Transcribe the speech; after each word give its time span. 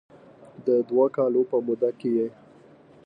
د 0.65 0.67
دوه 0.89 1.05
کالو 1.15 1.41
په 1.51 1.57
موده 1.65 1.89
کې 1.99 2.09
یې 2.17 2.27